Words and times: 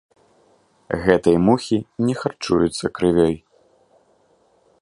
Гэтыя 1.03 1.43
мухі 1.49 1.77
не 2.07 2.13
харчуюцца 2.23 2.85
крывёй. 3.01 3.35